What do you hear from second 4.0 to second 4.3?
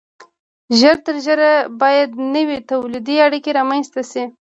شي.